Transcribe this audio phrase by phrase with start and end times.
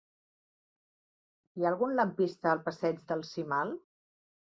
[1.53, 3.79] Hi ha algun lampista al passeig del Cimal?